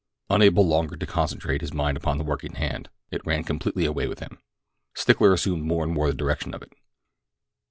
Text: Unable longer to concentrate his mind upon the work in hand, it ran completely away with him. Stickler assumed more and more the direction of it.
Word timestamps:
Unable 0.31 0.65
longer 0.67 0.95
to 0.95 1.05
concentrate 1.05 1.61
his 1.61 1.75
mind 1.75 1.95
upon 1.95 2.17
the 2.17 2.23
work 2.23 2.43
in 2.43 2.55
hand, 2.55 2.89
it 3.11 3.23
ran 3.23 3.43
completely 3.43 3.85
away 3.85 4.07
with 4.07 4.19
him. 4.19 4.39
Stickler 4.95 5.31
assumed 5.31 5.63
more 5.63 5.83
and 5.83 5.93
more 5.93 6.07
the 6.07 6.17
direction 6.17 6.55
of 6.55 6.63
it. 6.63 6.73